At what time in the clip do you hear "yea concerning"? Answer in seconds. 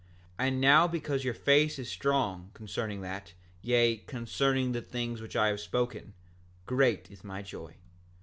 3.61-4.71